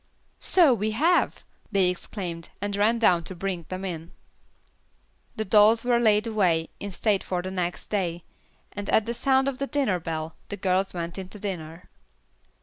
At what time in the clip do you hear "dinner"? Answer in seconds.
9.67-9.99, 11.37-11.87